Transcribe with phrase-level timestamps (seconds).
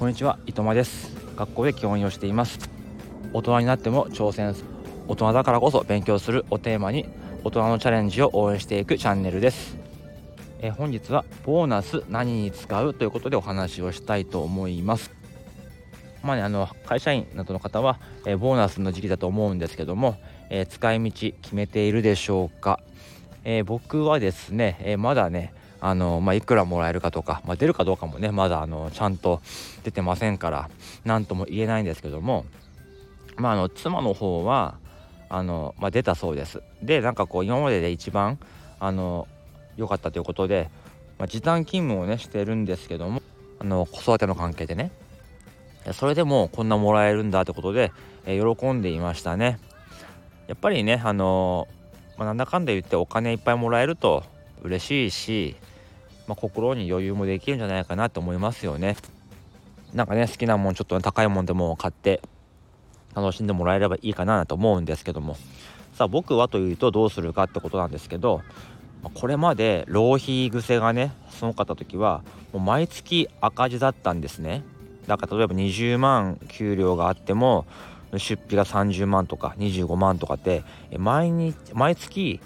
[0.00, 1.14] こんにちは伊藤間です。
[1.36, 2.58] 学校で教員をしています。
[3.34, 4.56] 大人になっても挑戦
[5.06, 7.06] 大人だからこそ勉強するをテーマに
[7.44, 9.76] 大人のチャレンジを応援していくチャンネルです。
[10.62, 12.94] え本日はボーナス何に使う？
[12.94, 15.10] ということでお話をしたいと思います。
[16.22, 20.16] まあね、あの会社員などの方は、えボーナスの時期だと思うんですけども、
[20.48, 22.80] えー、使い道決めているでしょうか、
[23.44, 29.40] えー、僕はですね、えー、まだねあの、まあ、いくらもらえるかとか、まあ、出るかどうかもねまだあのちゃんと
[29.82, 30.70] 出てませんから
[31.04, 32.44] 何とも言えないんですけども、
[33.36, 34.76] まあ、あの妻の方は
[35.28, 36.62] あの、まあ、出たそうです。
[36.82, 38.38] でなんかこう今までで一番
[38.78, 39.26] あの
[39.76, 40.70] 良かったということで、
[41.18, 43.22] まあ、時短勤務をねしてるんですけども
[43.58, 44.90] あの子育ての関係でね
[45.92, 47.92] それでもこんなもらえるんだってことで、
[48.26, 49.58] えー、喜んでいましたね。
[50.46, 51.68] やっぱりねあの
[52.20, 54.24] まあ、なんだかんだ言ってお金いっぱいもらえると
[54.62, 55.56] 嬉しいし
[56.30, 58.96] まあ、心に余裕もできるんじゃないかなと思いますよね。
[59.94, 62.22] なんかね好きなもんちょっと、ね、高いもんでも買って
[63.16, 65.36] 楽しんでもらえればいいかなと思うんですけども
[65.94, 68.42] さあ僕はというとどうするかってことなんですけど
[69.14, 74.62] これまで浪費癖がねすごかった時はもう毎月赤字だったんですね
[75.08, 77.66] だから例えば20万給料があっても
[78.12, 80.62] 出費が30万とか25万とかって
[80.96, 82.38] 毎日毎月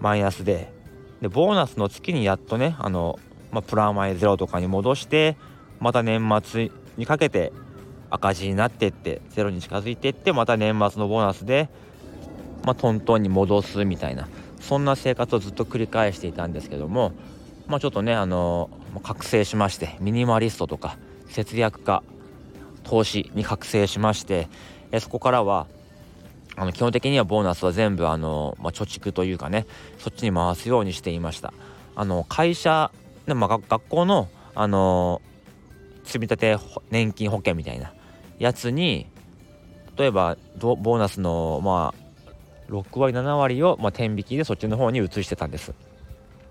[0.00, 0.72] マイナスで
[1.20, 3.18] でボーナスの月にやっとねあの、
[3.50, 5.36] まあ、プラマイゼロとかに戻して
[5.80, 7.52] また年末にかけて
[8.10, 11.68] 赤字になってってゼロに近づいてってまた年末のボーナスで、
[12.64, 14.28] まあ、トントンに戻すみたいな
[14.60, 17.12] そんな生活をずっと繰り返していたんですけども、
[17.66, 18.70] まあ、ちょっとねあの
[19.02, 20.96] 覚醒しましてミニマリストとか
[21.28, 22.02] 節約家
[22.84, 24.48] 投資に覚醒しまして
[24.92, 25.66] えそこからは
[26.56, 29.66] あの基本的にはボーナスは全部あの、まあ、貯蓄というかね
[29.98, 31.52] そっちに回すようにしていました。
[31.94, 32.90] あの会社、
[33.26, 35.20] でまあ、学校のあの
[36.04, 36.58] 積立
[36.90, 37.92] 年金保険みたいな
[38.38, 39.06] やつに
[39.96, 45.72] 例えばボーナスのまあ6割7割を、まあ、天引きでそっちの方に移してたんです、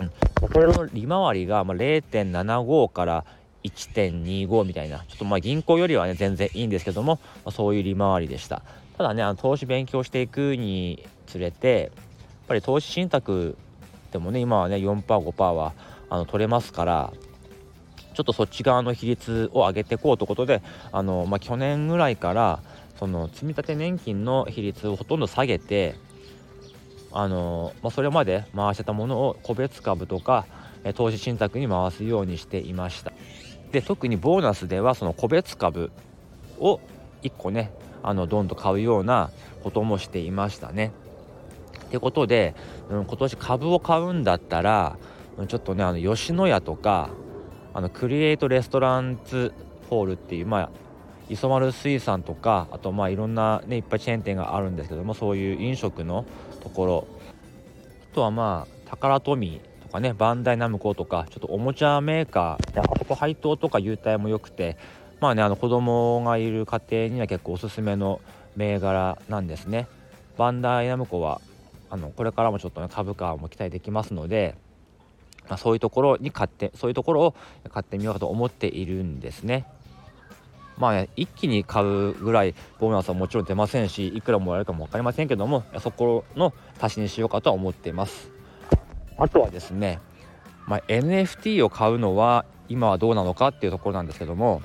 [0.00, 0.10] うん、
[0.48, 3.24] これの利回りが、まあ、0.75から
[3.64, 8.62] 1.25みたいなちょっとまあ銀行よりはね全然いいんですけども、まあ、そういう利回りでした。
[8.96, 13.56] ただねあの投資勉強していくにつれてやっぱり投資信託
[14.12, 15.72] でもね今はね 4%5% は
[16.08, 17.12] あの取れますから
[18.14, 20.62] ちょっとそっち側の比率を上げていこうということで
[20.92, 22.60] あの、まあ、去年ぐらいから
[22.98, 25.96] その積立年金の比率をほとんど下げて
[27.12, 30.46] あの、まあ、それまで回してたものを個別株とか
[30.94, 33.12] 投資信託に回すようにしていました。
[33.72, 35.90] で特にボーナスではその個別株
[36.58, 36.80] を
[37.22, 37.70] 1個ね
[38.06, 39.30] あのどんどん買うような
[39.64, 40.92] こともしていましたね。
[41.86, 42.54] ってことで、
[42.88, 44.96] うん、今年株を買うんだったら
[45.48, 47.10] ちょっとねあの吉野家とか
[47.74, 49.52] あのクリエイトレストランツ
[49.90, 50.70] ホールっていうまあ
[51.28, 56.24] 磯丸水産とかあとまあいろんなねいっぱいチェーン店があるんですけどもそういう飲食の
[56.62, 57.06] ところ
[58.12, 64.76] あとはまあタカラトミーとかねバンダイナムコとかちょっとおもちゃメーカーあそこ配当とか優待も良くて
[65.20, 68.20] まあねあの子供がいる家庭には結構おすすめの
[68.56, 69.86] 銘柄なんですね。
[70.36, 71.40] バンダイナムコは
[71.88, 74.54] あのこれからもちょっと、ね、株価も期待できますので、
[75.48, 77.34] まあ、そういうところに買ってそういうところを
[77.70, 79.66] 買ってみようかと思っているんですね。
[80.78, 88.30] まあ、ね、一気に買うぐらいボーナスはもちろん出ませんしいくらもらえるかも分かりませんけどもそこの足しにしようかとは思っています
[89.16, 90.00] あとはですね、
[90.66, 94.60] まあ、NFT を買うのは今はどうなのかっていうところなんですけども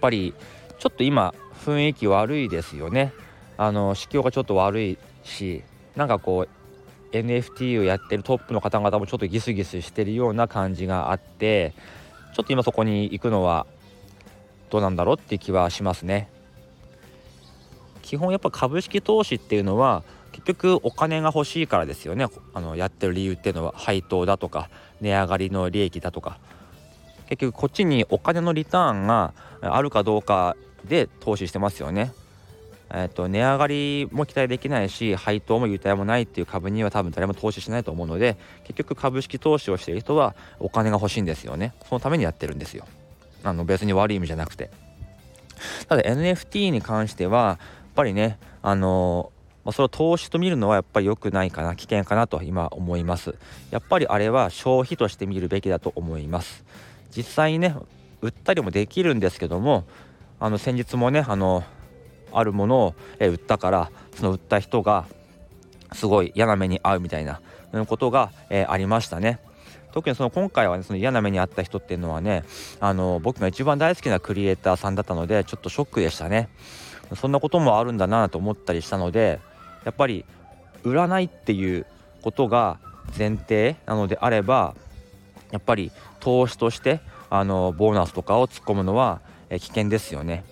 [0.00, 0.34] ぱり
[0.78, 3.12] ちょっと今雰囲気悪いですよね。
[3.56, 5.62] あの市況がちょっと悪いし
[5.96, 11.74] なんかこう NFT をやってるトップの方々もちょっとギスギスしてるような感じがあって
[12.34, 13.66] ちょっと今そこに行くのは
[14.70, 16.30] どうなんだろうっていう気はしますね。
[18.02, 22.26] 基本やっぱ株式投資っていうのは結局お金が欲しいからですよね。
[22.54, 24.70] あのやってる理由っていうのは配当だとか
[25.00, 26.38] 値上がりの利益だとか。
[27.28, 32.12] 結局こっちにお金のリターンがあるかどうかで投資してますよね。
[32.90, 41.74] えーと、値上がりも期待できないし配当も優待もないっていう株には多分誰も投資しないと思うので結局株式投資をしている人はお金が欲しいんですよね。
[41.86, 42.86] そのためにやってるんですよ。
[43.44, 44.70] あの別に悪い意味じゃなくて。
[45.86, 47.58] ただ NFT に関してはやっ
[47.94, 49.32] ぱりねあの
[49.64, 53.34] ま、それを投資と見るのはやっぱり良くないかな危険かなと今思います。
[53.70, 56.64] やっぱりあれは消費として見るべきだと思います。
[57.16, 57.74] 実際にね
[58.20, 59.84] 売ったりもできるんですけども
[60.40, 61.64] あの先日もねあの
[62.32, 65.06] あるものを、売ったからその売った人が
[65.92, 67.40] すごい嫌な目に遭うみたいな
[67.86, 69.40] ことが、えー、ありましたね。
[69.92, 72.44] 特にその今回は、ね、その嫌な目に遭った人っていうのはね
[72.78, 76.50] あの僕が一番大好きなクリエイターさんだったのでちょっとショックでしたね
[77.16, 79.40] そんなこともあるんだなと思ったりしたので
[79.84, 80.26] やっぱり
[80.84, 81.86] 占いっていう
[82.22, 82.78] ことが
[83.16, 84.74] 前提なのであれば
[85.50, 87.00] やっぱり投資として
[87.30, 89.20] あのボーナスとかを突っ込むのは
[89.50, 90.44] 危険ですよね。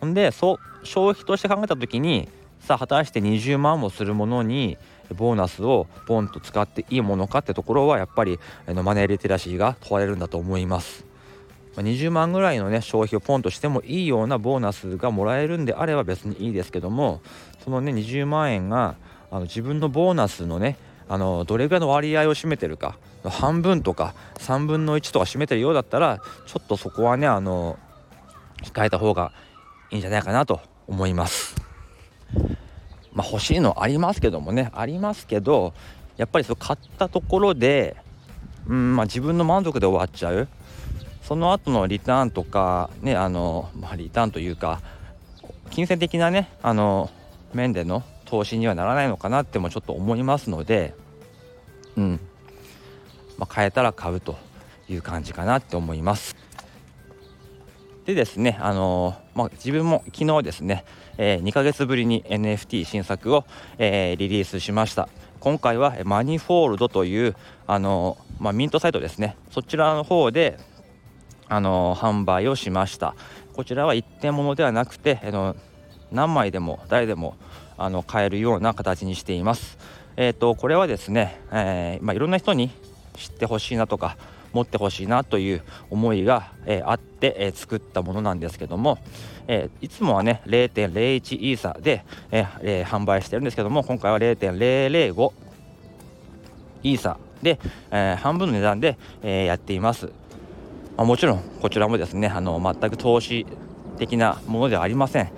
[0.00, 2.28] ほんでそう消費として考えた時に
[2.60, 4.78] さあ果たして20万もするものに
[5.16, 11.08] ボーナスをポンと使っていいものかってところはやっぱりマネーリテラシーが問われるんだと思います。
[11.76, 17.20] 20万ぐらいのね消費をポンとしてもいいようなボーナスがもらえるんであれば別にいいですけども
[17.62, 18.96] そのね20万円が
[19.30, 20.76] あの自分のボーナスのね
[21.08, 22.96] あのどれぐらいの割合を占めてるか。
[23.24, 27.76] 半分とか3分の1とか占めてるようだったらちょっとそこはねあの
[28.62, 29.32] 控えた方が
[29.90, 31.56] いいんじゃないかなと思います。
[33.12, 34.70] まあ、欲しいのありますけどもね。
[34.74, 35.74] ありますけど
[36.16, 37.96] やっぱりそう買ったところで、
[38.66, 40.48] うんまあ、自分の満足で終わっちゃう。
[41.22, 44.80] その後のリターンとかねあの、まあ、リターンというか
[45.70, 47.10] 金銭的なねあの
[47.52, 50.94] 面での投資にはならないのかなってもちょっと思いますので
[51.96, 52.20] うん、
[53.38, 54.36] まあ、買えたら買うと
[54.88, 56.36] いう感じかなって思います。
[58.04, 60.84] でですね、あのー、まあ、自分も昨日ですね、
[61.18, 63.44] えー、2ヶ月ぶりに NFT 新作を、
[63.76, 65.08] えー、リリースしました。
[65.40, 67.36] 今回はマニフォールドという、
[67.66, 70.58] あのまあ、ミントサイトですね、そちらの方で、
[71.50, 73.14] あの販売をしました。
[73.54, 75.56] こちらは一点物ではなくて、あの
[76.12, 77.36] 何枚でも誰でも
[77.78, 79.78] あの買えるような形にしています。
[80.16, 82.70] えーと、これはですね、えー、まあ、いろんな人に
[83.16, 84.16] 知ってほしいなとか
[84.52, 88.98] 持ってほしいなという思いが、えー、あって、えー、作ったものなんですけども、
[89.46, 95.32] えー、いつもはね0.01イーサで、ええ販売してるんですけども今回は0.005
[96.82, 97.60] イーサで、
[97.92, 100.06] え半分の値段で、えやっています、
[100.96, 103.46] まあ、もちろんこちらもですねあの全く投資
[103.98, 105.30] 的なものではありません、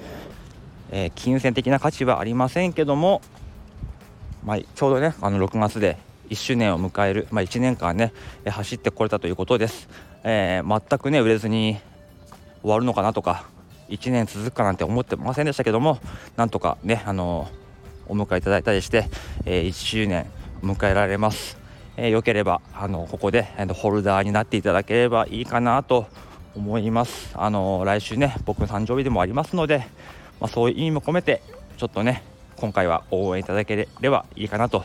[0.90, 3.22] え金銭的な価値はありませんけども、
[4.44, 5.96] まあ、ちょうどねあの6月で
[6.30, 8.12] 1周年を迎える、まあ、1年間ね
[8.46, 9.88] 走ってこれたということです、
[10.24, 11.78] えー、全くね売れずに
[12.62, 13.46] 終わるのかなとか
[13.88, 15.98] 1年続くかなんて思ってませんでしたけども
[16.36, 17.48] なんとかねあの
[18.06, 19.08] お迎えいただいたりして、
[19.44, 20.26] えー、1周年
[20.62, 21.58] 迎えられます、
[21.96, 26.06] えー、よければあのここでホルダーになっていただければいいかなと
[26.56, 27.30] 思います。
[27.34, 29.86] あの来週ね僕の誕生日でもありますので、
[30.40, 31.42] まあ、そういう意味も込めて
[31.76, 32.22] ちょっとね
[32.56, 34.84] 今回は応援いただければいいかなと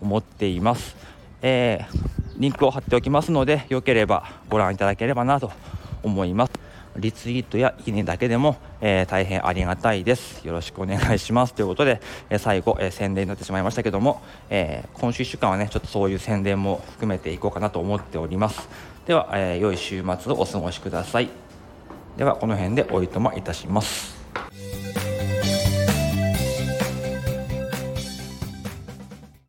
[0.00, 0.96] 思っています、
[1.42, 5.52] えー、リンクを貼っておきますのでよければご覧いただければなと
[6.02, 6.52] 思います。
[6.96, 10.46] リツイートやいいねだけでも、えー、大変ありがたいです。
[10.46, 11.54] よろしくお願いします。
[11.54, 18.68] ということで、えー、最後、えー、宣伝になってしまいましたけども、え今週1週間はねちょっとそういう宣伝も含めていこうかなと思っております。
[19.06, 21.28] では、え良い週末をお過ごしください。
[22.16, 24.13] ではこの辺でおいとまいたします。